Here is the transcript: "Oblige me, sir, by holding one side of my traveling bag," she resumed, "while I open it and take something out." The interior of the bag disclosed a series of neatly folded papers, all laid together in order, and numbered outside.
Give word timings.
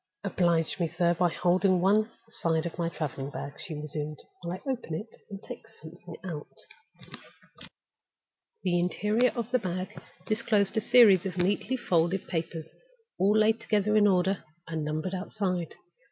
"Oblige 0.23 0.79
me, 0.79 0.87
sir, 0.87 1.13
by 1.13 1.29
holding 1.29 1.79
one 1.79 2.09
side 2.27 2.65
of 2.65 2.79
my 2.79 2.89
traveling 2.89 3.29
bag," 3.29 3.53
she 3.59 3.75
resumed, 3.75 4.17
"while 4.41 4.57
I 4.57 4.71
open 4.71 4.95
it 4.95 5.15
and 5.29 5.39
take 5.43 5.67
something 5.67 6.15
out." 6.23 6.57
The 8.63 8.79
interior 8.79 9.29
of 9.35 9.51
the 9.51 9.59
bag 9.59 10.01
disclosed 10.25 10.75
a 10.75 10.81
series 10.81 11.27
of 11.27 11.37
neatly 11.37 11.77
folded 11.77 12.27
papers, 12.27 12.71
all 13.19 13.37
laid 13.37 13.59
together 13.59 13.95
in 13.95 14.07
order, 14.07 14.43
and 14.67 14.83
numbered 14.83 15.13
outside. 15.13 15.75